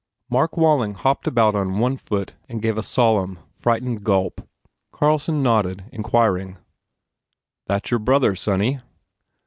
Mark 0.31 0.57
Walling 0.57 0.95
hopped 0.95 1.27
about 1.27 1.55
on 1.55 1.77
one 1.77 1.95
foot 1.95 2.33
and 2.49 2.59
gave 2.59 2.75
a 2.75 2.81
solemn, 2.81 3.37
frightened 3.55 4.03
gulp. 4.03 4.41
Carlson 4.91 5.43
nodded, 5.43 5.85
inquiring, 5.91 6.49
u 6.53 6.57
That 7.67 7.91
your 7.91 7.99
brother, 7.99 8.35
sonny?" 8.35 8.79